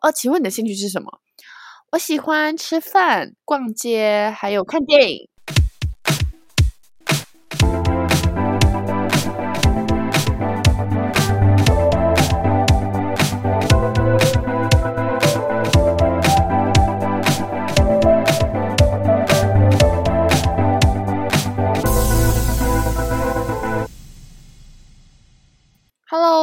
[0.00, 1.20] 哦，请问你的兴趣是什么？
[1.92, 5.28] 我喜欢吃饭、逛街，还有看电影。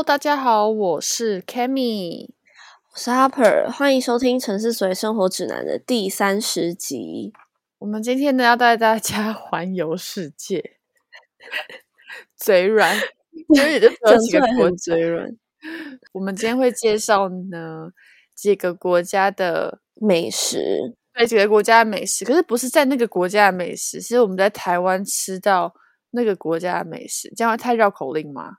[0.05, 2.34] 大家好，我是 Cammy。
[2.95, 7.33] 我是 Harper，欢迎收听《城市随生活指南》的第三十集。
[7.79, 10.77] 我们今天呢要带大家 环游世界，
[12.37, 12.95] 嘴软，
[13.53, 15.27] 因为就只有几个国讲出来很嘴软。
[16.13, 17.89] 我们今天会介绍呢
[18.33, 25.75] 几个国家的美食，对几个国家的美食，可是不是在那个国家的美食，是我们在台湾吃到
[26.15, 28.51] 那个国家的美食，这样会太绕口令吗？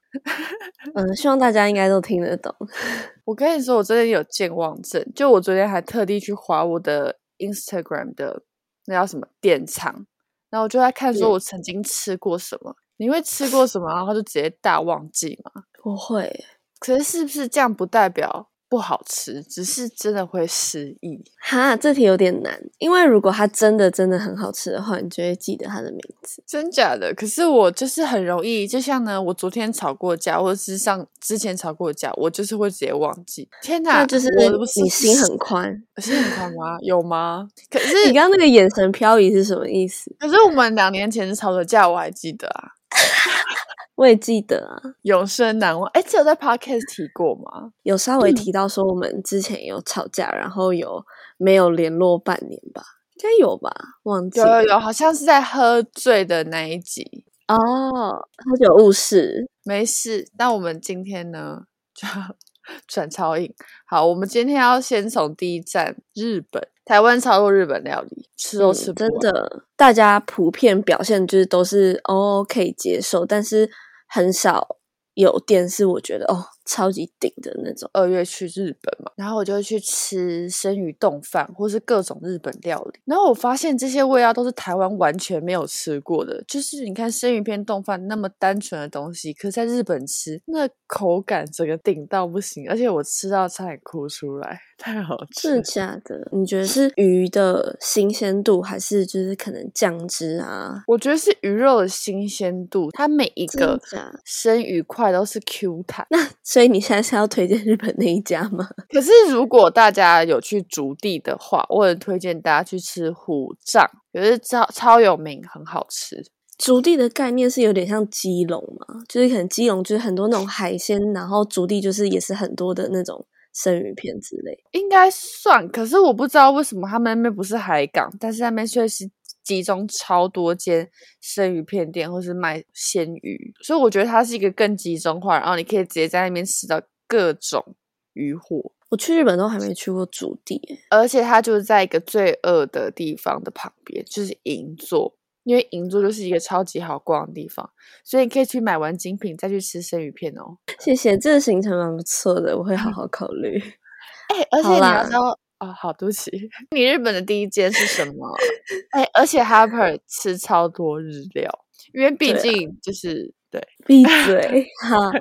[0.95, 2.55] 嗯，希望大家应该都听得懂。
[3.24, 8.42] 我跟你说，我真的有健忘症，就我昨天还特地去划我的 Instagram 的
[8.87, 10.06] 那叫什么典藏，
[10.50, 15.64] 然后我就在看说嗯我曾经吃过什么，你会吃过什么，然后就直接大忘记吗？
[15.83, 16.45] 不会，
[16.78, 21.22] 可是是不是这样不代表不好吃，只是真的会失忆？
[21.39, 26.42] 哈，这题有点难，因为如果它真的真的很好吃的话，你就会记得它的名字。
[26.47, 27.14] 真假的？
[27.14, 33.48] 可是我就是很容易，就像呢，我昨天吵过架，或者是上之前吵过架，我就是会直接忘记。
[33.62, 34.50] 天哪，那就是我
[34.83, 35.83] 你心很宽。
[35.95, 36.78] 我心很宽吗？
[36.83, 37.48] 有吗？
[37.70, 40.14] 可是你刚刚那个眼神漂移是什么意思？
[40.19, 42.70] 可是我们两年前吵的架，我还记得啊，
[43.97, 45.89] 我也记得啊，永生难忘。
[45.94, 47.72] 哎，这有在 podcast 提过吗？
[47.83, 51.05] 有稍微提到说我们之前有吵架，然后有
[51.39, 52.83] 没有联络半年吧？
[53.17, 53.72] 应该有吧？
[54.05, 57.24] 忘记了有有有，好像是在喝醉的那一集。
[57.48, 59.48] 哦，喝酒误事。
[59.64, 61.62] 没事，那我们今天呢
[61.94, 62.36] 就要
[62.86, 63.52] 转超硬。
[63.86, 68.92] 好，我们今天要先从第一站日本，台湾超多日本料理，吃都嗯吃。
[68.92, 73.70] 真的，大家普遍表现就是都是哦可以接受，但是
[74.06, 74.77] 很少
[75.14, 77.89] 有店是我觉得哦超级顶的那种。
[77.92, 83.00] 二月去日本嘛，然后我就去吃生鱼冻饭，或是各种日本料理。
[83.05, 95.63] 然后我发现这些味道都是台湾完全没有吃过的，就是你看生鱼片冻饭那么单纯的东西，可在日本吃那口感整个顶到不行，而且我吃到差点哭出来，太好吃了真的。
[95.63, 96.29] 假的？
[96.33, 100.83] 你觉得是鱼的新鲜度，还是就是可能酱汁啊？
[100.87, 103.81] 我觉得是鱼肉的新鲜度，它每一个
[104.25, 106.07] 生鱼块都是 Q 弹。
[106.11, 108.69] 那所以你现在是要推荐日本那一家吗？
[108.91, 116.25] 可是如果大家有去竹地的话，我很推荐大家去吃虎杖，可是超超有名，很好吃。
[116.58, 124.62] 竹地的概念是有点像基隆嘛，就是可能基隆就是很多那种海鲜，然后竹地就是也是很多的那种生鱼片之类。
[124.72, 129.11] 应该算，可是我不知道为什么他们那边不是海港，但是那边却是
[129.43, 130.87] 集中超多间
[131.22, 137.75] 生鱼片店或是卖鲜鱼，所以我觉得它是一个更集中化，然后你可以直接在那边吃到各种
[138.12, 145.14] 鱼货，我去日本都还没去过主地，而且它就是在一个最恶的地方的旁边，就是银座。
[145.46, 147.70] 因为银座就是一个超级好逛的地方，
[148.05, 150.58] 所以你可以去买完精品再去吃生鱼片哦。
[150.81, 153.56] 谢谢，这个行程蛮不错的，我会好好考虑。
[154.29, 156.32] 哎、而且你要知道哦，好，对不起，
[156.75, 158.29] 你日本的第一间是什么？
[158.90, 161.49] 哎、而且 Harper 吃超多日料，
[161.94, 165.12] 因为毕竟就是对闭嘴哈！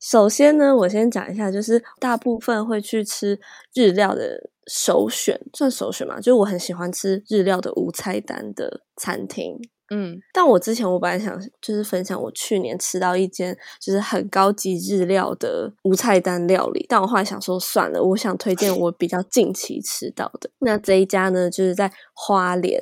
[0.00, 3.38] 首先呢，我先讲一下，就是大部分会去吃
[3.74, 9.58] 日料的首选，算首选嘛，就是我很喜欢吃日料的无菜单的餐厅。
[9.90, 20.50] 嗯，但我之前我本来想就是分享我去年吃到一间就是很高级日料的无菜单料理，但我后来想说算了，我想推荐我比较近期吃到的。
[20.58, 22.78] 那这一家呢，就是在花莲，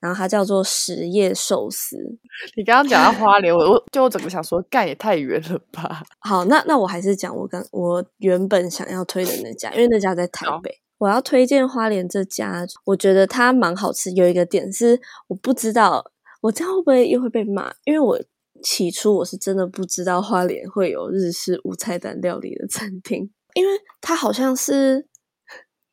[0.00, 1.96] 然后它叫做实业寿司。
[2.58, 6.02] 你刚刚讲到花莲，我我就我整个想说，干也太远了吧？
[6.18, 10.76] 好，那那我还是讲我刚我原本想要推的那家，因为那家在台好北。
[10.98, 14.10] 我要推荐花莲这家，我觉得它蛮好吃。
[14.10, 16.04] 有一个点是我不知道，
[16.40, 17.72] 我这样会不会又会被骂？
[17.84, 18.20] 因为我
[18.62, 25.06] 起初我是真的不知道花莲会有日式无菜单料理的餐厅，因为它好像是，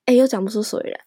[0.05, 0.99] 哎，又讲不出所以然。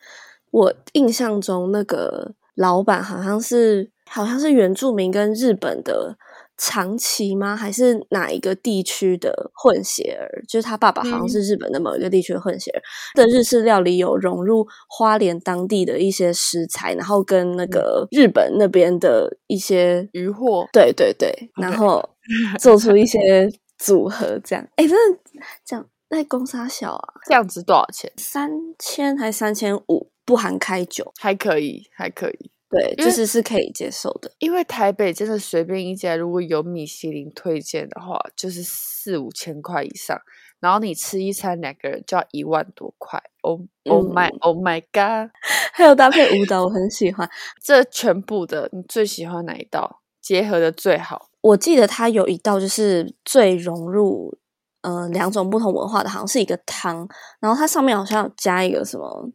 [0.50, 6.16] 我印象中那个老板好像是好像是原住民跟日本的
[6.58, 7.56] 长崎吗？
[7.56, 10.42] 还是哪一个地区的混血儿？
[10.48, 12.82] 就是他爸爸好像是日本的某一个地区的混血儿。
[13.14, 22.10] 的日式料理有融入花莲当地的一些食材，然后跟那个日本那边的一些鱼货，对对对，然后
[22.58, 25.18] 做出一些组合，这样，哎，真的
[25.64, 28.12] 这样那公沙小啊，这样子多少钱？
[28.16, 32.50] 三千还三千五，不含开酒，还可以，还可以。
[32.70, 34.30] 对，就是是可以接受的。
[34.38, 40.20] 因为台北真的随便一家，如果有米其林推荐的话，就是四五千块以上。
[40.60, 43.22] 然后你吃一餐，两个人就要一万多块。
[43.42, 45.30] Oh Oh my Oh my God！
[45.72, 47.30] 还有搭配舞蹈，我很喜欢。
[47.62, 50.02] 这全部的你最喜欢哪一道？
[50.20, 51.30] 结合的最好？
[51.40, 54.36] 我记得它有一道就是最融入
[54.82, 59.30] 呃两种不同文化的，好像是一个汤，然后它上面好像有加一个什么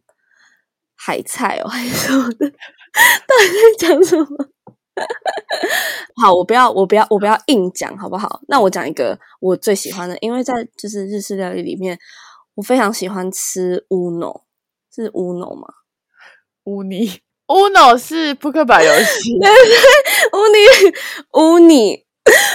[0.94, 2.52] 海菜哦，还是什么的。
[3.26, 4.26] 到底在讲什么？
[6.22, 8.40] 好，我不要，我不要，我不要硬讲，好不好？
[8.48, 11.98] 那我讲一个我最喜欢的，因为在就是日式料理里面，
[12.54, 14.44] 我非常喜欢吃乌诺，
[14.94, 15.66] 是乌诺吗？
[16.64, 19.34] 乌尼乌诺是扑克牌游戏，
[20.32, 20.58] 乌尼
[21.32, 22.04] 乌尼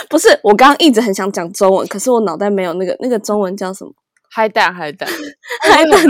[0.10, 3.92] 不是，我刚刚一直很想讲中文，可是我脑袋没有那个那个中文叫什么？
[4.32, 5.10] 海胆，海胆，
[5.62, 6.06] 海胆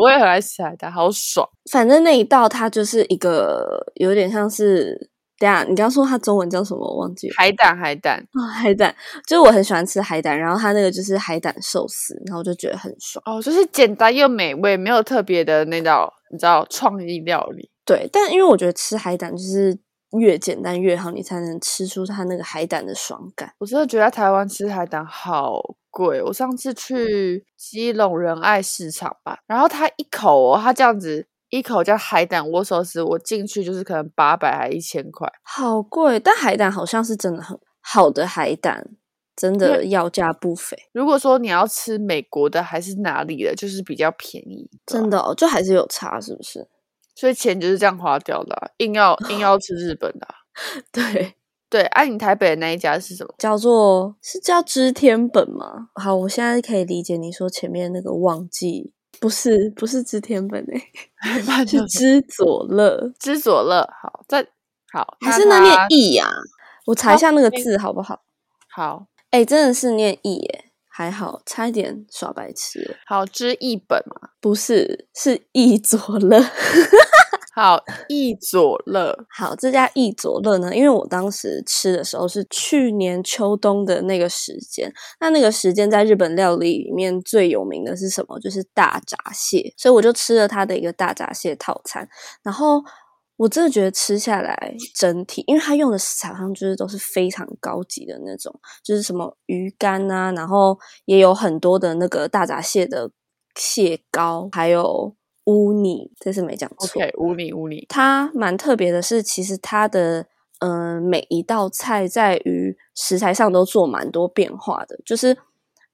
[0.00, 1.48] 我也很爱吃，海胆，好爽。
[1.70, 5.08] 反正那一道它就是一个有点像是，
[5.38, 6.80] 等一下你刚刚说它中文叫什么？
[6.80, 7.34] 我忘记了。
[7.36, 8.94] 海胆，海胆，啊、海胆，
[9.26, 13.22] 就是我很喜欢吃海胆，然后它那个就是海胆寿司，然后我就觉得很爽。
[13.24, 17.70] 哦，就是简单又美味，没有特别的那道，你知道创意料理。
[17.86, 19.76] 对，但因为我觉得吃海胆就是
[20.18, 23.52] 越简单越好，你才能吃出它那个海胆的爽感。
[23.58, 25.60] 我真的觉得在台湾吃海胆好
[25.90, 26.22] 贵。
[26.22, 35.30] 我上次去基隆仁爱市场吧，然后它一口哦，它这样子一口叫海胆握寿司，我进去就是可能八百还一千块。
[35.42, 38.86] 好贵，但海胆好像是真的很好的海胆，
[39.34, 46.68] 真的要价不菲，如果说你要吃美国的还是哪里的，就是比较便宜，真的哦，就还是有差，是不是？
[47.20, 50.34] 所以钱就是这样花掉的啊、硬要硬要吃日本的啊、
[50.90, 51.34] 对，
[51.68, 53.34] 对，啊，你台北的那一家是什么？
[53.36, 55.90] 叫做是叫知天本吗？
[55.96, 60.82] 好，我现在可以理解你说前面那个忘记，不是不是知天本 诶、
[61.68, 63.86] 是知佐乐，知佐乐。
[64.02, 64.46] 好，在
[64.90, 66.26] 好，还是那念它义呀、
[66.86, 68.22] 我查一下那个字好不好？
[68.74, 70.64] 好哎、真的是念义耶，
[71.00, 72.98] 还好，差一点耍白痴。
[73.06, 74.28] 好知一本嘛。
[74.38, 76.38] 不是，是义佐乐。
[77.56, 79.16] 好，益佐乐。
[79.30, 88.38] 好，这家益佐乐呢，因为我当时吃的时候是去年秋冬的那个时间，那那个时间在日本料理里面最有名的是什么？
[88.38, 92.06] 就是大闸蟹，所以我就吃了它的一个大闸蟹套餐，
[92.42, 92.82] 然后。
[93.40, 98.54] 我真的觉得吃下来整体，因为它用的食材好像就是都是非常高级的那种，
[98.84, 103.10] 就是什么鱼干啊，然后也有很多的那个大闸蟹的
[103.54, 107.00] 蟹膏，还有乌泥，这是没讲错。
[107.00, 107.86] OK，无你无你。
[107.88, 110.26] 它蛮特别的是，其实它的
[110.58, 115.38] 嗯、呃每一道菜在于食材上都做蛮多变化的，就是嗯、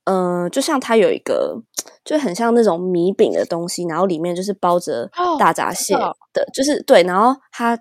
[0.06, 1.62] 呃就像它有一个
[2.05, 5.94] 就很像那种米饼的东西，然后里面就是包着哦大闸蟹
[6.32, 7.79] 的，就是对，然后它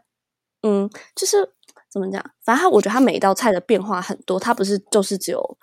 [0.61, 1.37] 嗯就是
[1.89, 5.57] 怎么讲，反正它我觉得它每一道菜的变化很多，它不是就是只有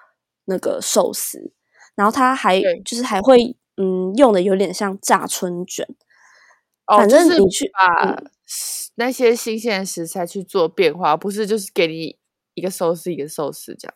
[0.46, 1.52] 那个寿司，
[1.94, 5.86] 然后它还对就是还会嗯用的有点像炸春卷。
[6.86, 8.30] 哦，反正你去把嗯
[8.96, 12.16] 那些新鲜的食材去做变化，不是就是给你
[12.54, 13.94] 一个寿司一个寿司这样。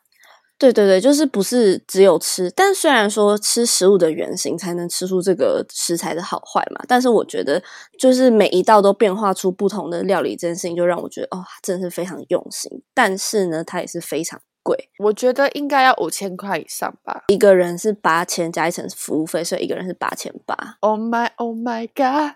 [0.59, 7.63] 对对对，就是不是只有吃，但虽然说吃食物的原型才能吃出这个食材的好坏嘛，但是我觉得
[7.99, 12.71] 就是每一道都变化出不同的料理，这件事情就让我觉得哦，真的是非常用心。
[12.95, 17.25] 但是呢，它也是非常贵，我觉得应该要五千块以上吧。
[17.29, 20.57] 一个人是八千加一层服务费，所以一个人是八千八。
[20.81, 22.35] Oh my Oh my God！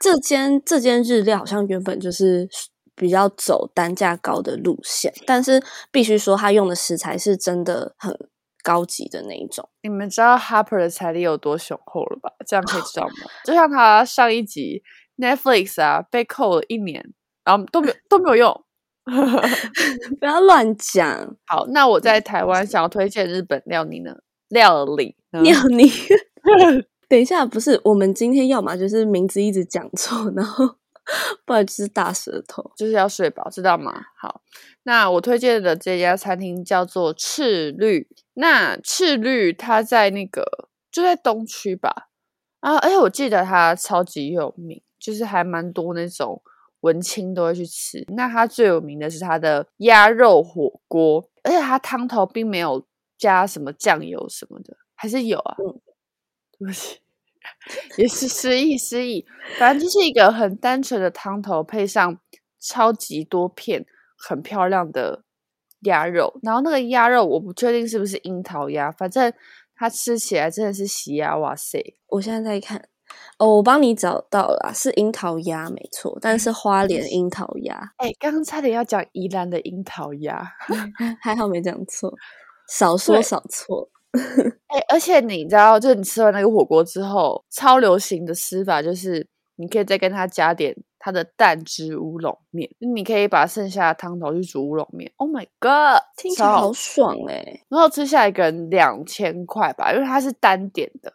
[0.00, 2.48] 这间这间日料好像原本就是
[2.96, 5.62] 比较走单价高的路线，但是
[5.92, 8.18] 必须说他用的食材是真的很
[8.64, 9.68] 高级的那一种。
[9.82, 12.32] 你们知道 Harper 的财力有多雄厚了吧？
[12.46, 13.14] 这样可以知道吗？
[13.44, 14.82] 就像他上一集
[15.18, 17.12] Netflix 啊被扣了一年，
[17.44, 18.64] 然后都没有都没有用。
[20.18, 24.16] 不要乱讲，好，那我在台湾想要推荐日本料理呢？
[24.48, 25.88] 料理呢尿你。
[27.08, 30.74] 等一下，不是我们今天要么就是名字一直讲错，然后
[31.46, 32.72] 不然就是大舌头。
[32.76, 34.04] 就是要睡饱，知道吗？
[34.16, 34.42] 好，
[34.82, 38.08] 那我推荐的这家餐厅叫做赤绿。
[38.34, 42.08] 那赤绿它在那个就在东区吧，
[42.60, 46.42] 啊，而且我记得它超级有名，就是还蛮多那种
[46.80, 48.04] 文青都会去吃。
[48.08, 52.86] 那它最有名的是它的鸭肉火锅，而且它汤头并没有
[53.16, 55.56] 加什么酱油什么的，还是有啊。
[55.58, 55.80] 嗯
[56.58, 56.98] 对不起。
[57.96, 59.24] 也是失忆失忆，
[59.58, 62.18] 反正就是一个很单纯的汤头，配上
[62.60, 63.84] 超级多片
[64.18, 65.24] 很漂亮的
[65.80, 69.32] 鸭肉，然后那个鸭肉我不确定是不是樱桃鸭，反正
[69.74, 71.78] 它吃起来真的是喜鸭，哇塞！
[72.08, 72.88] 我现在在看，
[73.38, 77.92] 哦，我帮你找到了，是樱桃鸭，没错，但是花莲樱桃鸭。
[77.98, 80.42] 哎，刚刚差点要讲宜兰的樱桃鸭，
[81.20, 82.14] 还好没讲错，
[82.68, 83.90] 少说少错。
[84.76, 95.10] 哎，而且你知道，就是你吃完那个火锅之后，超流行的吃法就是，你可以再跟它加点它的蛋汁乌龙面，你可以把剩下的汤头去煮乌龙面。
[95.16, 97.62] Oh my god，听起来好爽哎！
[97.70, 101.10] 然后吃下来一个人两千块吧，因为它是单点的。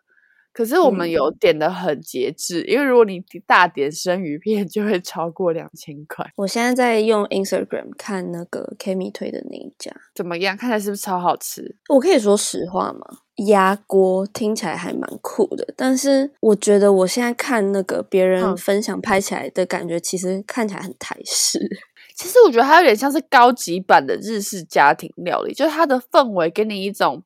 [0.54, 6.30] 可是我们有点的很节制，因为如果你大点生鱼片，就会超过两千块。
[6.36, 10.58] 我现在在用 Instagram 看那个 Kimi 推的那一家，怎么样？
[10.58, 11.78] 看起来是不是超好吃？
[11.90, 13.20] 我可以说实话吗？
[13.48, 21.60] 压锅听起来还蛮酷的，但是我觉得我现在看那个别人分享拍起来的感觉，其实看起来很台式。
[22.14, 27.24] 其实我觉得它有点像是高级版的日式家庭料理，就是它的氛围给你一种。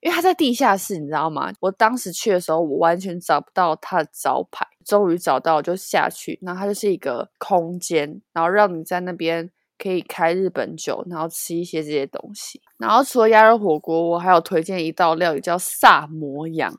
[0.00, 1.52] 因为他在地下室，你知道吗？
[1.60, 6.38] 我当时去的时候，我完全找不到他的招牌，终于找到，就下去。
[6.42, 12.60] 然后它就是一个空间，然后让你在那边可以开日本酒，然后吃一些这些东西。
[12.78, 16.78] 然后除了鸭肉火锅，我还有推荐一道料理叫萨摩羊。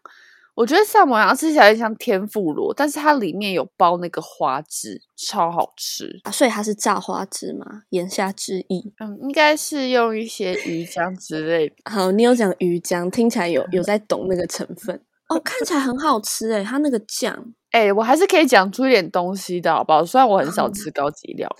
[0.55, 6.31] 我觉得萨摩羊吃起来像天妇罗，但是它里面有包那个花枝，超好吃啊！
[6.31, 7.83] 所以它是炸花枝吗？
[7.89, 11.75] 言下之意，嗯，应该是用一些鱼浆之类的。
[11.91, 20.05] 好，你有讲鱼浆，听起来有 有在懂那个成分哦，看起来很好吃诶，它那个酱， 哎，我还是可以讲出一点东西的好不好？
[20.05, 21.53] 虽然我很少吃高级料。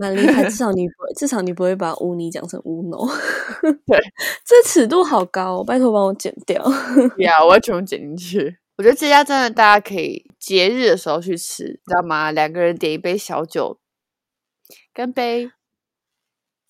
[0.00, 3.06] 蛮厉害，至少你不会，至少你不会把乌尼讲成乌诺。
[3.60, 4.00] 对，
[4.46, 6.64] 这尺度好高，拜托帮我剪掉。
[7.20, 8.58] 呀，我要全部剪进去。
[8.78, 12.32] 我觉得这家真的大家可以节日的时候去吃，知道吗？
[12.32, 13.78] 两个人点一杯小酒，
[14.94, 15.50] 干杯。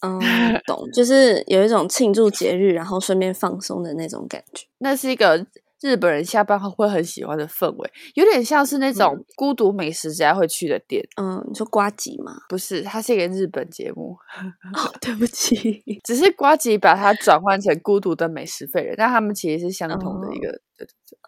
[0.01, 0.19] 嗯，
[0.67, 4.67] 懂，就是有一种庆祝节日，然后顺便放松的那种感觉。
[4.79, 5.47] 那是一个。
[5.81, 11.03] 日本人下班后会很喜欢的氛围，有点像是那种孤独美食家会去的店。
[11.17, 12.33] 嗯，你说瓜吉吗？
[12.49, 14.17] 不是，它是一个日本节目。
[14.75, 20.51] 哦，对不起，只是瓜吉把它转换成孤独的美食废人，但他们其实是相同的一个。
[20.51, 21.20] 哦，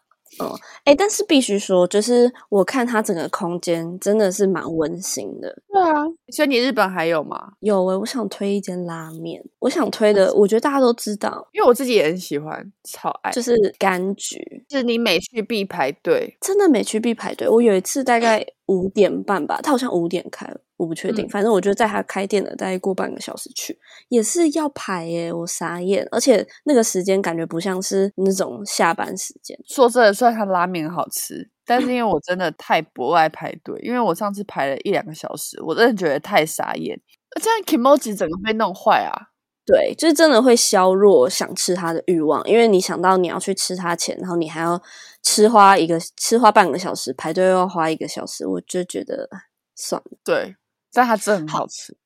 [0.85, 5.55] 哎，但是必须说，就是我看它整个空间真的是蛮温馨的。
[5.69, 7.53] 对啊，所以你日本还有吗？
[7.61, 17.49] 有诶，我想推一间拉面，我想推的，我觉得大家都知道，因为我自己也很喜欢，超爱，就是柑橘，是你每去必排队，真的每去必排队。
[17.49, 20.53] 我有一次大概五点半吧，它好像五点开。
[20.83, 29.57] 我不确定，反正我就在他开店的大概过半个小时去，也是要排耶，我傻眼，而且那个时间感觉不像是那种下班时间。
[29.65, 37.01] 说真的，虽然他拉面好吃，但是因为我真的太不爱排队，因为我上次排了一两个小时，我真的觉得太傻眼，
[37.41, 39.29] 这样 Kimoji 整个被弄坏啊。
[39.65, 44.83] 对，就是真的会削弱想吃它的欲望，因为你想到你要去吃它前，然后你还要
[45.23, 49.29] 吃花一个吃花半个小时，排队又要花一个小时，我就觉得
[49.77, 50.19] 算了。
[50.25, 50.57] 对。
[50.93, 51.97] 但它真的很好吃，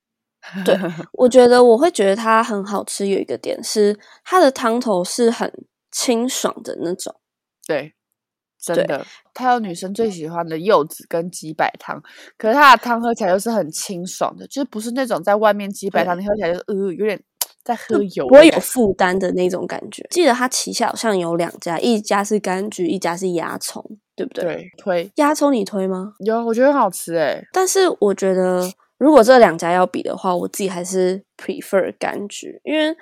[0.65, 0.77] 对
[1.13, 3.07] 我觉得我会觉得它很好吃。
[3.07, 5.53] 有一个点是它的汤头是很
[5.91, 7.15] 清爽的那种，
[7.67, 7.95] 对，
[8.61, 9.05] 真的。
[9.35, 12.01] 它有女生最喜欢的柚子跟鸡白汤，
[12.39, 17.23] 可是它的汤喝起来又是很清爽的，就是不是那种在外面鸡白汤你喝起来就是呃有点
[17.65, 20.07] 在喝油，不会有负担的那种感觉。
[20.11, 23.99] 记得它旗下好像有两家，一家是柑橘，一家是芽葱。
[24.17, 24.45] 对不对？
[24.45, 26.15] 对，推鸭葱你推吗？
[26.21, 27.41] 有，我觉得很好吃哎。
[27.53, 28.63] 但是我觉得，
[28.97, 32.97] 如果这两家要比的话，我自己还是 prefer 柑橘，因为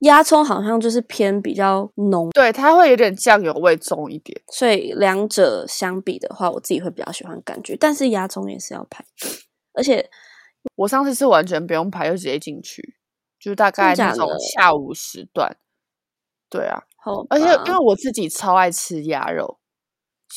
[0.00, 4.38] 鸭葱好像就是偏比较浓，对，它会有点酱油味重一点。
[4.52, 7.76] 所以两者相比的话，我自己会比较喜欢柑橘。
[7.76, 9.30] 但是鸭葱也是要排队，
[9.72, 10.10] 而且
[10.74, 12.96] 我上次是完全不用排，就直接进去，
[13.38, 15.56] 就是大概那种下午时段。
[16.50, 19.58] 对啊，好而且因为我自己超爱吃鸭肉。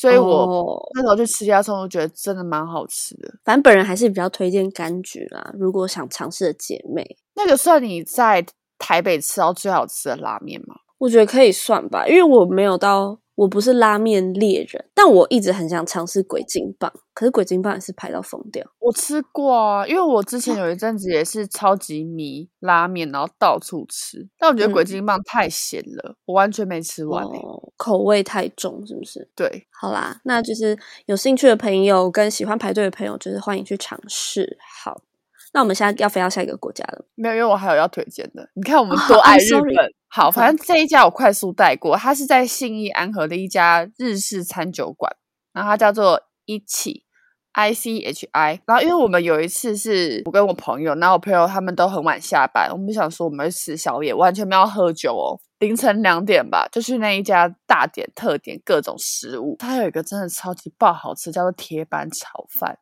[0.00, 3.34] 所以我那时候去吃鸭葱，我觉得真的蛮好吃的。
[3.44, 5.50] 反正本人还是比较推荐柑橘啦。
[5.58, 8.46] 如果想尝试的姐妹，那个算你在
[8.78, 10.76] 台北吃到最好吃的拉面吗？
[10.98, 13.18] 我觉得可以算吧，因为我没有到。
[13.40, 18.62] 我不是拉面猎人，但我一直很想尝试鬼金棒，可是鬼金棒也是排到疯掉。
[18.78, 27.24] 我吃过啊，因为我之前有一阵子也是超级迷拉面，然后到处吃，但我觉得鬼金棒太咸了，我完全没吃完，
[27.78, 29.26] 口味太重，是不是？
[29.34, 34.58] 对，好啦，那就是有兴趣的朋友跟喜欢排队的朋友，就是欢迎去尝试。
[34.84, 35.00] 好。
[35.52, 38.48] 那我们现在要飞到下一个国家了，没有，因为我还有要推荐的。
[38.54, 39.92] 你看我们多爱日本。
[40.08, 45.12] 好，反正这一家我快速带过，它是在信义安和的一家日式餐酒馆，
[45.52, 47.04] 然后它叫做一起
[47.52, 48.60] I C H I。
[48.66, 55.38] 然后因为我们有一次是我跟我朋友，然后我朋友他们都很晚下班，我们就想说我们去吃宵夜，完全没有喝酒哦。
[55.60, 62.78] 凌晨两点吧，就去那一家大点特点各种食物，它有一个真的超级爆好吃，叫做铁板炒饭。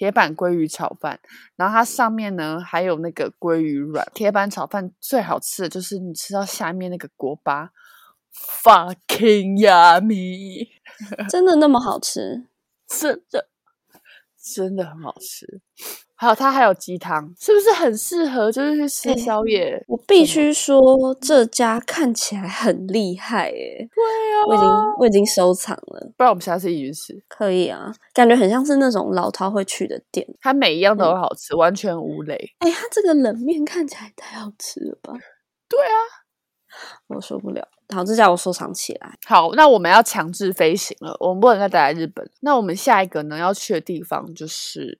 [0.00, 1.20] 铁板鲑鱼炒饭，
[1.56, 4.10] 然后它上面呢还有那个鲑鱼卵。
[4.14, 7.68] 铁板炒饭最好吃的就是你吃到下面那个锅巴
[8.32, 10.66] ，fucking yummy，
[11.28, 12.46] 真的那么好吃？
[12.88, 13.48] 真的
[14.42, 15.46] 真的很好吃。
[16.14, 19.82] 还有它还有鸡汤，是不是很适合就是去吃宵夜？
[19.88, 20.82] 我必须说
[21.18, 23.88] 这家看起来很厉害耶！
[23.94, 24.04] 对
[24.34, 24.68] 啊，我已经
[24.98, 27.24] 我已经收藏了，不然我们下次一起去吃。
[27.26, 32.36] 可以啊，感觉很像是那种老饕会去的店，它每一样都好吃，完全无雷。
[32.58, 35.14] 哎，它这个冷面看起来太好吃了吧？
[35.68, 35.96] 对啊。
[37.08, 39.18] 我受不了，好，这叫我收藏起来。
[39.26, 42.28] 好，那我们要强制飞行了，我们不能再待在日本。
[42.40, 44.96] 那我们下一个呢要去的地方就是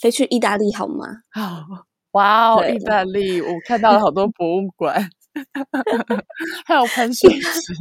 [0.00, 1.04] 飞去意大利好吗？
[1.30, 1.64] 好，
[2.12, 5.10] 哇哦，意大利，我看到了好多博物馆，
[6.66, 7.72] 还有喷水池，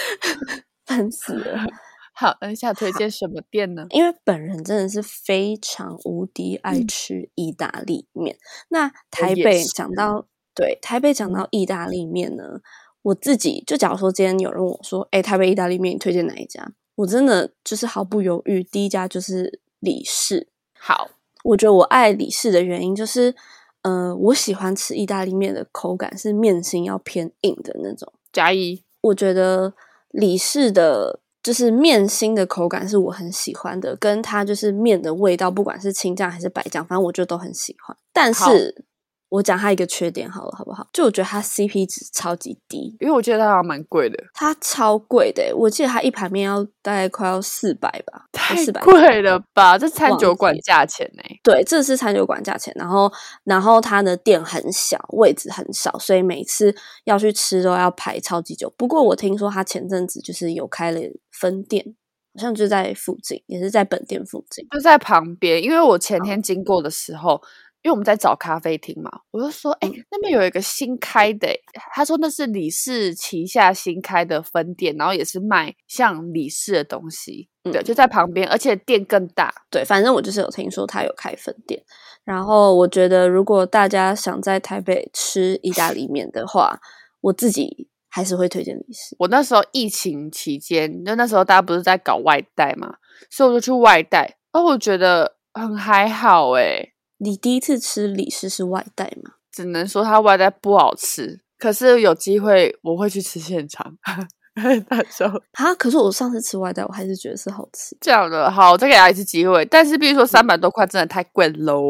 [0.86, 1.66] 烦死了。
[2.12, 3.86] 好，等一下推荐什么店呢？
[3.90, 8.36] 因为本人真的是非常无敌爱吃意大利面。
[8.68, 10.26] 那台北讲到。
[10.52, 12.42] 对台北讲到意大利面呢，
[13.02, 20.48] 我自己就假如说今天有人问我说：“哎，台北意大利面你推荐哪一家？”我真的就是毫不犹豫，第一家就是李氏。
[20.78, 21.08] 好，
[21.44, 23.34] 我觉得我爱李氏的原因就是，
[23.80, 28.12] 呃，我喜欢吃意大利面的口感是面心要偏硬的那种。
[28.30, 29.72] 加一，我觉得
[30.10, 37.96] 李氏的就是面心的口感是我很喜欢的，跟它就是面的味道，不管是青酱还是白酱，反正我就都很喜欢。
[38.12, 38.84] 但是。
[39.30, 40.86] 我讲它一个缺点好了，好不好？
[40.92, 44.16] 就我觉得它 CP 值超级低，因为我觉得它还蛮贵的。
[44.34, 49.78] 它超贵的，我记得它一盘面要大概快要四百吧，太贵了吧？
[49.78, 51.22] 这餐酒馆价钱呢？
[51.44, 52.74] 对，这是餐酒馆价钱。
[52.76, 53.10] 然后，
[53.44, 58.72] 然后它的店很小，位置很少，所以每次要去吃都要排超级久。
[58.76, 61.94] 不过我听说它前阵子就是有开了分店，
[62.34, 65.62] 好像就在附近，也是在本店附近，就在旁边。
[65.62, 67.40] 因为我前天经过的时候。
[67.82, 71.48] 因为我们在找咖啡厅嘛，我就说，哎，那边有一个新开的，
[71.94, 79.50] 他说那是李氏旗下新开的分店，然后也是卖像李氏的东西，对，就在旁边，而且店更大。
[79.70, 81.82] 对，反正我就是有听说他有开分店，
[82.22, 86.78] 然后我觉得如果大家想在台北吃意大利面的话，
[87.22, 89.16] 我自己还是会推荐李氏。
[89.20, 92.96] 我那时候疫情期间，就那时候大家不是在搞外带嘛，
[93.30, 96.92] 所以我就去外带，哦，我觉得很还好，哎。
[97.22, 99.32] 你第一次吃李氏是外带吗？
[99.52, 103.96] 只能说它外带不好吃，可是有机会我会去吃现场。
[104.88, 107.96] 那时候啊，可是我上次吃外带，我还是觉得是好吃。
[108.00, 109.64] 这样的，好，再给他一次机会。
[109.66, 111.80] 但是，比如说三百多块，真的太贵喽。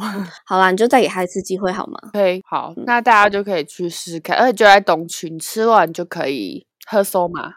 [0.46, 7.54] 好啦，你就再给他一次机会好吗？OK，好，那大家就可以去试试看，而且就在东区，你吃完就可以喝收马。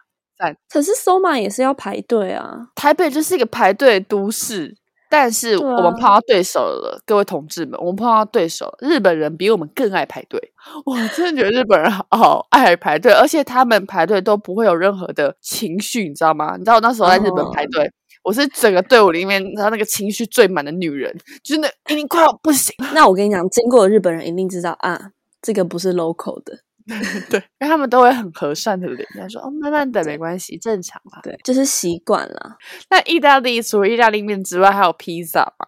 [0.68, 2.72] 可是收马也是要排队啊。
[2.74, 4.76] 台北就是一个排队的都市。
[5.12, 10.42] 但是我们碰到对手了，各位同志们，我们碰到对手，日本人比我们更爱排队。
[10.86, 16.56] 我真的觉得日本人好爱排队，而且他们排队都不会有任何的情绪，你知道吗？
[16.58, 17.92] 你知道我那时候在日本排队，
[18.24, 22.74] 我是整个队伍里面，然后那个情绪最满的女人，就是那已经快要不行。
[22.94, 26.60] 那我跟你讲，经过日本人一定知道啊，这个不是 local 的。
[27.30, 32.58] 对，因为他们都会很和善的脸，他说：“哦，慢慢等，没关系，正常啦。”对，就是习惯了。
[32.90, 35.68] 那意大利除了意大利面之外，还有披萨嘛？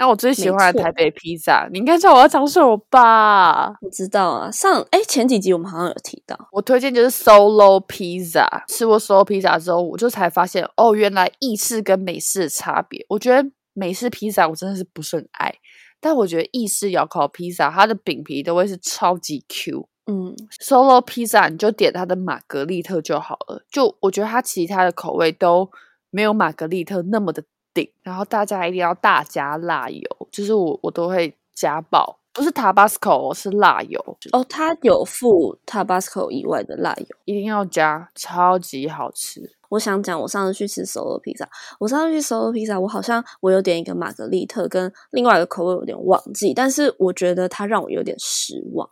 [0.00, 3.68] 那我最喜欢的台北披萨，你应该知道我要讲什么吧？
[3.80, 8.46] 我知道啊，上哎前几集我们好像有提到，我推荐就是 Solo Pizza。
[8.68, 13.04] 吃过 Solo Pizza 之后，我就才发现哦，原来意式跟美式的差别。
[13.08, 15.52] 我觉得美式披萨我真的是不是很爱，
[16.00, 19.88] 但我觉得意式窑烤披萨，它的饼皮都会是超级 Q。
[20.10, 23.62] 嗯，Solo Pizza 你就点它的玛格丽特就好了。
[23.70, 25.70] 就我觉得它其他的口味都
[26.08, 27.44] 没有玛格丽特那么的
[27.74, 27.86] 顶。
[28.02, 34.42] 然后大家一定要大加辣油，就是我我都会加爆，不是 Tabasco 是辣油哦。
[34.48, 39.58] 它有附 Tabasco 以外的辣油，一定要加，超级好吃。
[39.68, 41.46] 我想讲，我上次去吃 Solo Pizza，
[41.78, 48.88] 我上次去 Solo Pizza，我好像我有点一个玛格丽特跟另外一个口味有点忘记，但是我觉得它让我有点失望。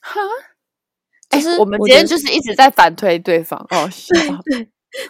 [0.00, 0.20] 哈。
[1.58, 4.40] 我们今天就是一直在反推对方哦，是吗？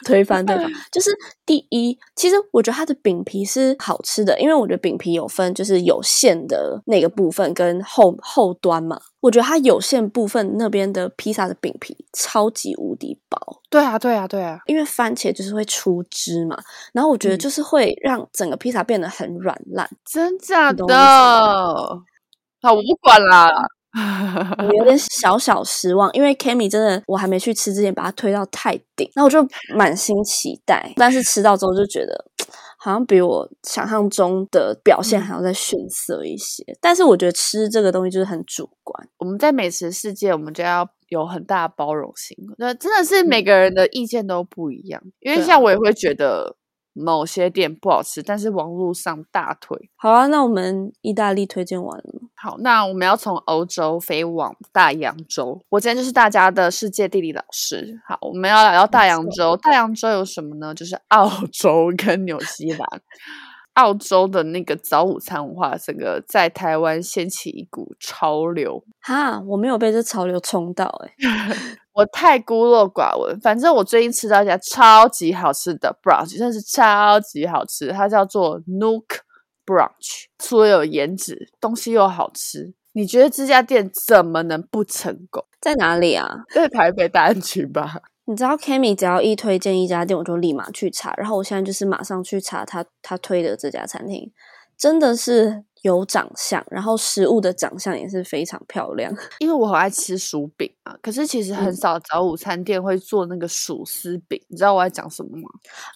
[0.07, 0.67] 推翻对方。
[0.91, 1.11] 就是
[1.45, 8.99] 第一，其实我觉得它的饼皮是好吃的，因为我觉得饼皮有分就是有馅的那个部分跟后后端嘛。
[9.21, 16.59] 我觉得它有馅部分那边的披萨的饼皮超级无敌薄，对啊，对啊，对啊，因为番茄就是会出汁嘛，
[16.95, 20.87] 然后我觉得嗯就是会让整个披萨变得很软烂，真假的？
[22.63, 23.51] 好，我不管啦。
[24.59, 32.25] 我有点小小失望，因为 Kami 真的我还没去吃之前把它推到太顶，然后我就满心期待，但是吃到之后就觉得
[32.79, 36.65] 好像比我想象中的表现还要再逊色一些。
[36.81, 42.37] 但是我觉得吃这个东西就是很主观，我们在美食世界，我们就要有很大的包容性。
[42.59, 46.57] 那真的是每个人的意见都不一样，因为像我也会觉得
[46.95, 49.77] 某些店不好吃，但是网络上大推。
[49.97, 52.29] 好啊，那我们意大利推荐完了吗？
[52.35, 55.61] 好，那我们要从欧洲飞往大洋洲。
[55.69, 58.01] 我今天就是大家的世界地理老师。
[58.07, 59.57] 好，我们要来到大洋洲。
[59.57, 60.75] 大洋洲有什么呢？
[60.75, 62.87] 就是 澳洲跟纽西兰。
[63.75, 68.85] 澳洲的那个早午餐文化，整个在台湾掀起一股潮流。
[69.01, 71.13] 哈，我没有被这潮流冲到、欸，
[71.95, 79.21] 我太孤陋寡闻，反正我最近吃到一家超级好吃的 brunch，真的是超级好吃，它叫做 Nook
[79.65, 80.25] Brunch。
[80.39, 85.45] 除了有颜值，东西又好吃，你觉得这家店怎么能不成功？
[85.61, 86.29] 在哪里啊？
[86.53, 88.03] 在台北大安区吧。
[88.25, 94.33] 你知道 Kimi 只要一推荐一家店，我就立马去查，然后我现在就是马上去查他他推的这家餐厅，
[94.77, 99.15] 真的是有长相，然后食物的长相也是非常漂亮。
[99.39, 105.47] 因为我很爱吃薯饼啊，可是其实很嗯少早午餐店会做那个薯丝饼，你知道我在讲什么吗？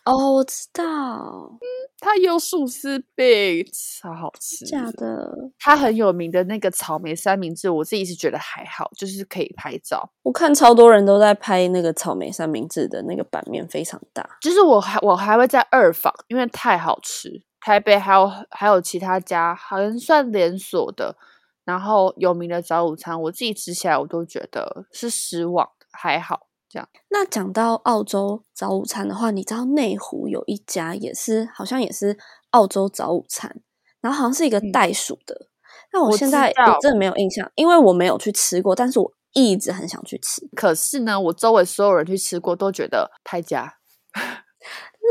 [0.04, 1.68] 哦，我知道，嗯
[2.00, 3.66] 它有薯丝饼，
[4.00, 4.66] 超好吃。
[4.66, 5.50] 假的。
[5.58, 10.08] 它很有名的那个草莓三明治，我自己是觉得还好，就是可以拍照。
[10.22, 14.36] 我看超多人都在拍那个草莓三明治的那个版面非常大。
[14.42, 17.42] 就是我还我还会在二访，因为太好吃。
[17.60, 21.16] 台北还有还有其他家，好像算连锁的，
[21.64, 26.88] 然后有名的早午餐，我自己吃起来我都觉得是失望的，还好这样。
[27.10, 32.16] 那讲到澳洲早午餐的话，你知道内湖有一家也是，好像也是
[32.50, 33.60] 澳洲早午餐，
[34.00, 35.48] 然后好像是一个嗯袋鼠的。
[35.92, 40.46] 那我我现在道我真的没有印象，因为我没有去吃过，但是我一直很想去吃。
[40.54, 43.78] 可是呢，我周围所有人去吃过，都觉得太假。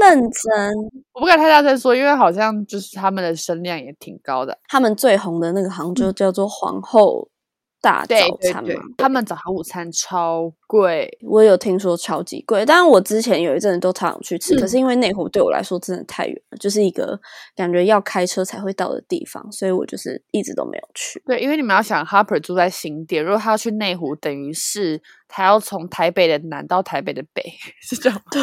[0.01, 0.75] 认真，
[1.13, 4.57] 我不敢太大声说，因为好像就是他们的声量也挺高的。
[4.67, 7.29] 他们最红的那个好像就叫做皇后
[7.81, 8.67] 大早餐嘛。
[8.67, 17.19] 对，他们早午餐超贵，我有听说超级贵，但是我之前有一阵子都常常去吃，可嗯是因为内湖对我来说真的太远了，就是一个
[17.55, 21.21] 感觉要开车才会到的地方，所以我就是一直都没有去。
[21.25, 27.43] 对，因为你们要想，Harper 住在新店，如果他要去内湖，等于是他要从台北的南到台北的北，
[27.81, 28.23] 是这样吗。
[28.31, 28.41] 对，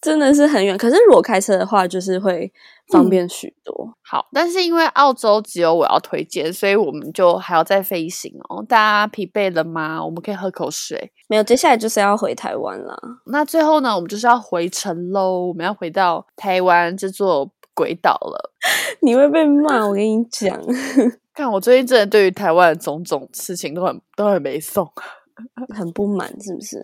[0.00, 0.76] 真的是很远。
[0.76, 2.52] 可是如果开车的话，就是会
[2.88, 3.92] 方便许多。
[4.02, 8.64] 好，但是因为澳洲只有我要推荐，所以我们就还要再飞行哦。
[8.68, 10.04] 大家疲惫了吗？
[10.04, 11.10] 我们可以喝口水。
[11.28, 12.96] 没有，接下来就是要回台湾了。
[13.26, 18.52] 那最后呢，我们就是要回程喽，我们要回到台湾这座鬼岛了。
[19.02, 20.60] 你会被骂，我跟你讲。
[21.34, 24.90] 看我最近真的对于台湾的种种事情都很都很没送，
[25.74, 26.78] 很不满是不是？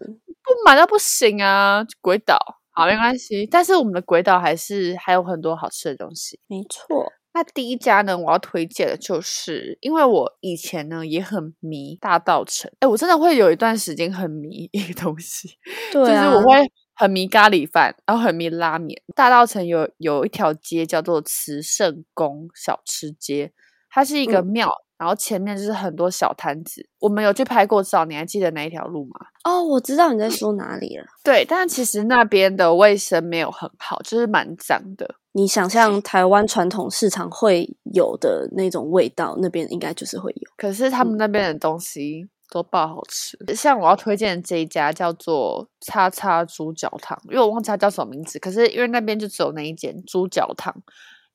[0.44, 1.84] 不满到不行啊！
[2.00, 2.36] 鬼岛
[2.70, 6.40] 好没关系，但是我们的鬼岛还是还有很多好吃的东西。
[6.48, 15.50] 没错，那第一家呢，我要推荐的就是，因为我以前呢也很迷大道城，哎，我真的会有一段时间很迷一个东西，
[15.92, 19.00] 对啊，就是我会很迷咖喱饭，然后很迷拉面。
[19.14, 23.52] 大道城有有一条街叫做慈圣宫小吃街，
[23.88, 24.70] 它是一个嗯庙，
[25.02, 26.88] 然后前面就是很多小摊子。
[27.00, 29.26] 我们有去拍过照，你还记得哪一条路吗？
[29.42, 31.04] 哦，我知道你在说哪里了。
[31.24, 35.16] 对，但其实那边的卫生没有很好，就是蛮脏的。
[35.32, 40.50] 你想象台湾传统市场会有的那种味道，那边应该就是会有。
[40.56, 50.72] 可是他们那边的东西都爆好吃，像我要推荐的这一家叫做叉叉猪脚汤，因为我忘记它叫什么名字，可是因为那边就只有那一间猪脚汤。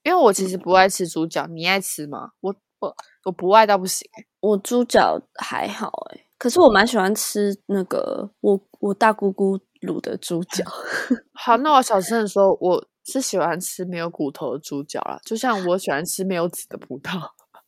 [0.03, 2.29] 因为我其实不爱吃猪脚，你爱吃吗？
[2.39, 2.95] 我我
[3.27, 10.63] 我不爱到不行、欸，我猪脚还好诶、可是我蛮喜欢吃那个我我大姑姑卤的猪脚。
[11.35, 17.19] 好，那我小声的说，我是喜欢吃没有骨头的猪脚啦，就像我喜欢吃没有籽的葡萄。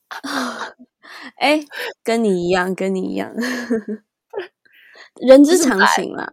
[1.36, 1.60] 哎、
[2.06, 3.30] 跟你一样，跟你一样，
[5.28, 6.26] 人之常情啦。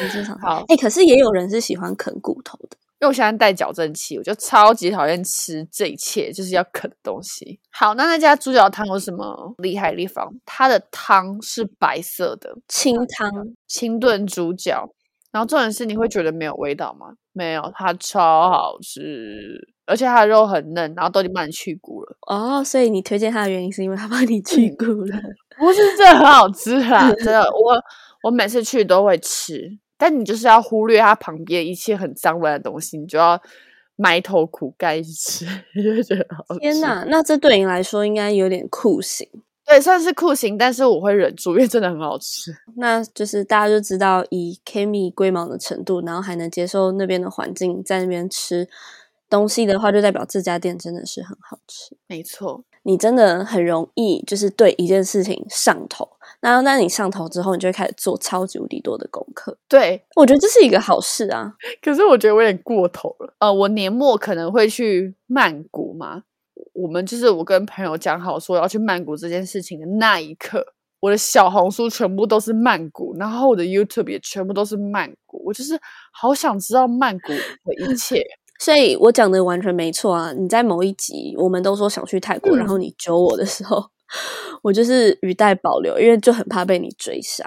[0.00, 0.48] 人之常情。
[0.48, 2.78] 好哎、可是也有人是喜欢啃骨头的。
[3.02, 7.58] 因为我现在带矫正器，我就超级讨厌吃这一切就是要啃的东西。
[7.72, 10.32] 好，那那家猪脚汤有什么厉害的地方？
[10.46, 13.28] 它的汤是白色的，清汤，
[13.66, 14.88] 清炖猪脚，
[15.32, 17.08] 然后重点是你会觉得没有味道吗？
[17.32, 22.16] 没有，它超好吃，而且它的肉很嫩，然后都已经帮你去骨了。
[22.28, 25.20] 哦，所以你推荐它的原因是因为它帮你去骨了。
[25.58, 27.12] 不是，这很好吃啦！
[27.14, 27.82] 真的，我
[28.22, 33.40] 我每次去都会吃，但你就是要忽略它旁边一切很脏乱的东西，你就要
[33.94, 36.58] 埋头苦干一直吃，你 就会觉得好。
[36.58, 39.28] 天哪，那这对你来说应该有点酷刑。
[39.64, 42.52] 对，算是酷刑，但是我会忍住，因为真的很好吃。
[42.78, 48.68] 那就是大家就知道以 Kimi 龟毛的程度，然后还能接受那边的环境，在那边吃
[49.30, 51.96] 东西的话，就代表这家店真的是很好吃。
[52.08, 56.08] 没错，你真的很容易就是对一件事情上头，
[56.42, 59.56] 然后那你上头之后，你就会开始做超级无敌多的功课。
[59.68, 61.54] 对，我觉得这是一个好事啊。
[61.80, 63.32] 可是我觉得我有点过头了。
[63.38, 66.24] 呃，我年末可能会去曼谷嘛。
[66.74, 70.64] 我们就是我跟朋友讲好说要去曼谷这件事情的那一刻，
[71.00, 75.78] 我的小红书全部都是曼谷，然后我的 YouTube 也全部都是曼谷，我就是
[76.12, 78.20] 好想知道曼谷的一 切。
[78.58, 80.32] 所以我讲的完全没错啊！
[80.32, 83.84] 你在某一集我们都说想去泰国，然后你揪我的时候。
[84.62, 87.44] 我就是语带保留，因为就很怕被你追杀。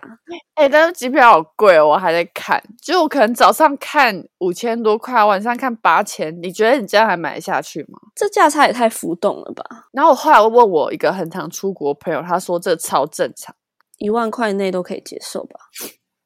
[0.56, 2.62] 哎，但是机票好贵哦，我还在看。
[2.82, 6.38] 就我可能早上看五千多块，晚上看八千。
[6.42, 8.00] 你觉得你这样还买得下去吗？
[8.16, 9.64] 这价差也太浮动了吧！
[9.94, 13.56] 然后我后来问我一个很常出国朋友，他说这超正常，
[13.98, 15.60] 一万块内都可以接受吧？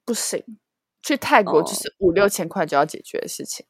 [0.05, 0.43] 不行，
[1.03, 3.65] 去泰国就是五六千块就要解决的事情。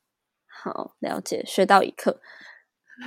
[0.64, 2.20] 好，了解，学到一课。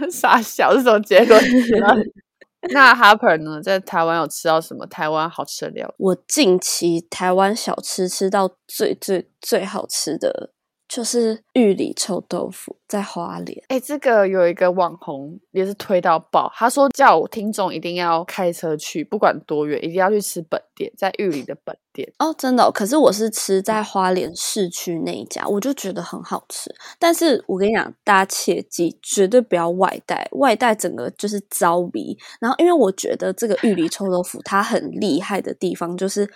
[0.10, 1.40] 傻笑是什么结论？
[2.70, 5.94] 那 Harper 呢，在台湾有吃到什么台湾好吃的料？
[5.98, 10.52] 我近期台湾小吃吃到最最最好吃的。
[10.92, 22.70] 就是玉里臭豆腐在花莲，哎，这个有一个网红也是推到爆，他说叫我听众一定要开车去，不管多远，一定要去吃本店，在玉里的本店哦，真的。
[22.70, 26.70] 可是我是吃在花莲市区那一家，我就觉得很好吃。
[26.98, 32.18] 但是我跟你讲，大家切记绝对不要外带，外带整个就是糟鼻。
[32.38, 36.28] 然后，因为我觉得这个玉里臭豆腐它很厉害的地方就是。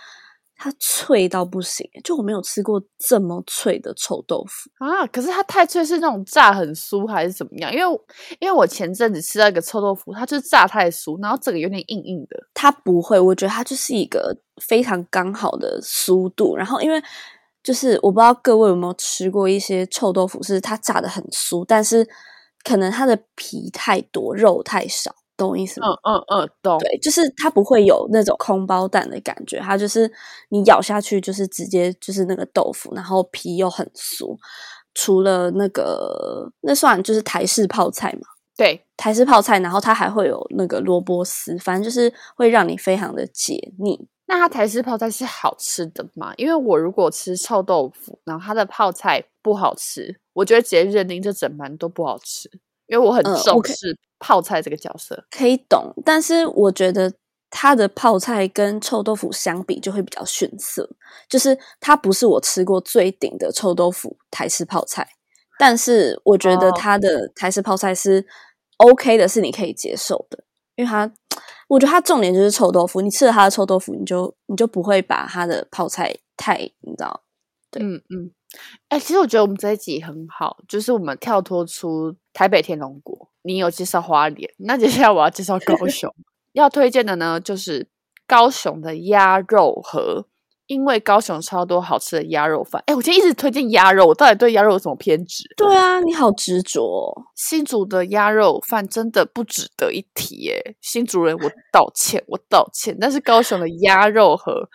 [0.57, 5.05] 它脆到不行，就我没有吃过这么脆的臭豆腐啊！
[5.07, 7.71] 可是它太脆是那种炸很酥还是怎么样？
[7.71, 8.01] 因为
[8.39, 12.47] 因为我前阵子吃到一个臭豆腐，它就是炸太酥，然后整个有点硬硬的。
[12.53, 16.55] 它不会，我觉得它就是一个非常刚好的酥度。
[16.57, 16.99] 然后因为
[17.61, 22.07] 就是我不知道各位有没有吃过一些臭豆腐，是它炸的很酥，但是
[22.63, 25.13] 可能它的皮太多，肉太少。
[25.37, 25.87] 懂我意思吗？
[25.87, 26.77] 嗯嗯嗯，懂。
[26.79, 30.11] 对，就是它不会有那种空包蛋的感觉，它就是
[30.49, 34.35] 你咬下去就是直接就是那个豆腐，然后皮又很酥。
[34.95, 38.21] 除了那个，那算就是台式泡菜嘛？
[38.57, 44.07] 对，台式泡菜，然后它还会有那个萝卜丝，反正就是会让你非常的解腻。
[44.25, 46.33] 那它台式泡菜是好吃的吗？
[46.35, 52.49] 因为我如果吃臭豆腐，然后它的泡菜不好吃，我觉得直接认定这整盘都不好吃。
[52.87, 55.93] 因为我很重视泡菜这个角色，可以懂。
[56.05, 57.13] 但是我觉得
[57.49, 60.89] 它的泡菜跟臭豆腐相比就会比较逊色，
[61.29, 65.07] 就是它不是我吃过最顶的臭豆腐台式泡菜。
[65.59, 68.25] 但是我觉得它的台式泡菜是
[68.77, 70.43] OK 的，是你可以接受的。
[70.75, 71.11] 因为它，
[71.67, 73.01] 我觉得它重点就是臭豆腐。
[73.01, 77.23] 你吃了它的臭豆腐，你就你就不会把它的泡菜太你知道？
[77.77, 78.31] 对，嗯嗯。
[78.89, 83.29] 哎，其实我觉得我们这一集很好，就是我们跳脱出台北天龙国。
[83.43, 86.13] 你有介绍花莲，那接下来我要介绍高 雄。
[86.53, 87.87] 要推荐的呢，就是
[88.25, 90.25] 高雄的鸭肉盒，
[90.65, 92.81] 因为高雄超多好吃的鸭肉饭。
[92.87, 95.43] 哎，我今天一直推荐鸭肉，我到底对鸭肉有什么偏执？
[95.55, 97.13] 对啊，你好执着。
[97.35, 102.97] 新竹的鸭肉饭真的不值得一提耶，新竹人，我道歉，我道歉。
[102.99, 104.69] 但是高雄的鸭肉盒。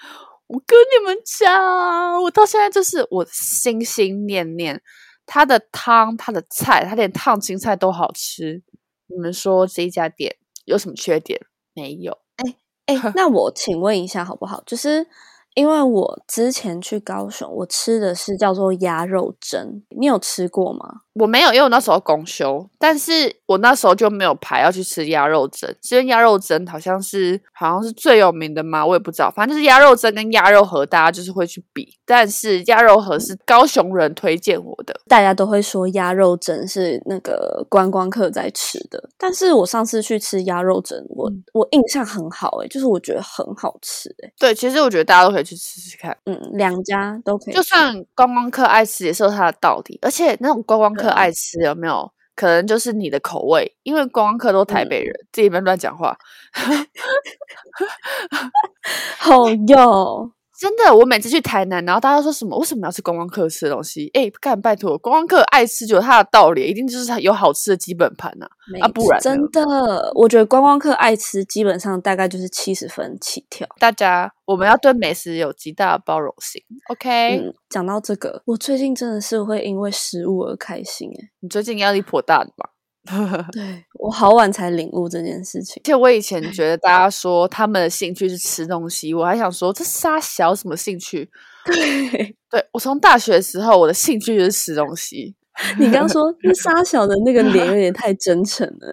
[0.53, 4.83] 我跟你们讲，我到现在就是我心心念念
[5.25, 8.63] 他的汤、他的菜，他连烫青菜都好吃。
[9.07, 10.37] 你们说这一家店
[10.67, 11.41] 有什么缺点？
[11.75, 12.19] 没有。
[12.37, 14.63] 哎哎，那我请问一下好不好？
[14.67, 15.07] 就是。
[15.55, 21.03] 因为我之前去高雄，我吃的是叫做鸭肉蒸，你有吃过吗？
[21.15, 25.71] 我没有，因为我那时候公休，但是我那时候就没有排要去吃鸭肉蒸。
[25.91, 31.99] 因为鸭肉蒸好像是好像是最有名的嘛，我也不知道，反正就是鸭肉蒸跟鸭肉盒，大家就是会去比。
[32.07, 39.11] 但是鸭肉盒是高雄人推荐我的，大家都会说鸭肉蒸是那个观光客在吃的。
[39.19, 45.43] 但是我上次去吃鸭肉蒸，我我印象很好，诶就是我觉得很好吃，诶对，其实我觉得大家都可以。
[45.43, 47.55] 去吃吃看，嗯，两家都可以。
[47.55, 49.99] 就算观光客爱吃，也是有它的道理。
[50.01, 53.77] 而且那种观光客爱吃，有没有可能就是你的口味？
[53.83, 56.17] 因为观光客都台北人，自己别乱讲话。
[59.19, 62.57] 好哟，真的，我每次去台南，然后大家说什么？
[62.57, 64.09] 为什么要吃观光客吃的东西？
[64.15, 68.47] 哎，干拜托，观光客爱吃就有他的道理，一定就是有好吃的基本盘呐、
[68.81, 73.67] 啊，不然真的，我觉得观光客爱吃，基本上大概就是七十分起跳。
[73.81, 76.63] 大家我们要对美食有极大的包容性。
[76.91, 81.31] OK，、嗯，讲到这个，我最近真的是会因为食物而开心诶。
[81.41, 82.71] 你最近压力颇大的吧？
[83.53, 85.87] 对我好晚才领悟这件事情而。
[85.87, 91.29] 且我以前觉得大家说他们的兴趣是吃东西，我还想说这沙小什么兴趣？
[91.67, 95.35] 对对我从大学的时候，我的兴趣就是吃东西。
[95.79, 98.93] 你刚刚说那 沙小的那个脸有点太真诚了。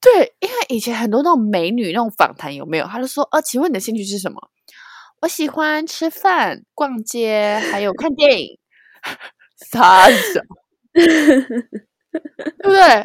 [0.00, 2.86] 对，因为以前很多那种美女那种访谈有没有？
[2.86, 4.40] 他就说，呃，请问你的兴趣是什么？
[5.20, 8.58] 我喜欢吃饭、逛街，还有看电影。
[9.70, 10.40] 傻小，
[12.62, 13.02] 对不对？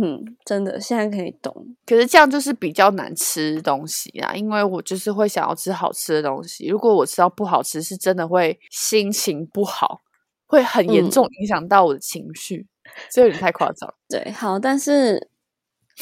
[0.00, 1.52] 嗯，真的，现在可以懂。
[1.84, 6.68] 可是这样就是比较难吃东西啊，因为我就是会想要吃好吃的东西。
[6.68, 10.00] 如果我吃到不好吃，是真的会心情不好，
[10.46, 12.68] 会很严嗯重影响到我的情绪，
[13.10, 13.92] 这有点太夸张。
[14.08, 15.30] 对，好，但是，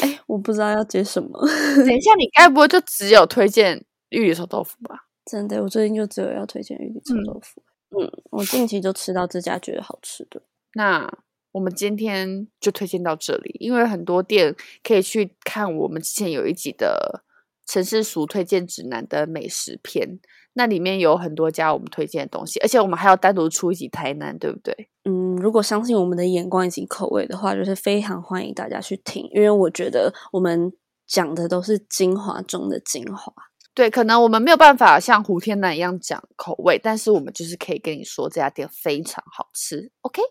[0.00, 1.30] 哎，我不知道要接什么。
[1.76, 5.06] 等一下，你该不会就只有推荐玉里臭豆腐吧？
[5.24, 7.62] 真的，我最近就只有要推荐玉里臭嗯豆腐。
[7.98, 10.42] 嗯，我近期就吃到这家觉得好吃的。
[10.74, 11.10] 那
[11.56, 17.24] 我们今天就推荐到这里，因为很多店可以去看我们之前有一集的
[17.64, 20.20] 城市俗推荐指南的美食篇，
[20.52, 24.90] 那里面有很多家我们推荐的东西，而且我们还要单独出一集台南，对不对？
[25.04, 30.70] 嗯，如果相信我们的眼光以及口味的话，就是非常欢迎大家去听，因为我觉得我们
[31.06, 33.32] 讲的都是精华中的精华。
[33.76, 40.22] 对，可能我们没有办法像胡天南一样讲口味，但是我们就是可以跟你说这家店非常好吃，OK？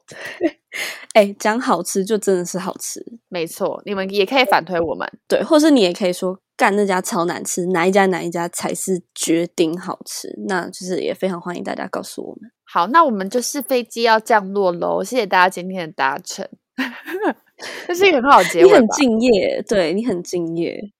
[1.13, 5.07] 哎，讲好吃就真的是好吃，没错，你们也可以反推我们。
[5.27, 12.51] 对，或是你也可以说干那家超难吃，哪一家哪一家才是绝顶好吃，那就是也非常欢迎大家告诉我们。
[12.63, 16.49] 好，那我们就是飞机要降落喽，谢谢大家今天的搭乘，
[17.85, 18.87] 这是一个很好的结你很？
[18.87, 20.91] 敬业，对你很敬业，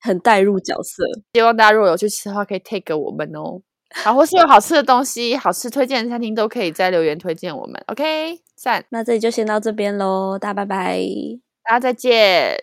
[0.00, 1.04] 很带入角色。
[1.34, 3.60] 希望大家如果有去吃的话，可以 take 我们哦。
[3.92, 7.82] 好，或是有好吃的东西、好吃推荐的餐厅，都可以在留言推荐我们。
[7.88, 11.00] OK，赞，那这里就先到这边喽，大家拜拜。
[11.64, 12.56] 大家再见。